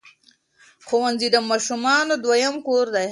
[0.87, 3.07] ښوونځي د ماشومانو دویم کور دی.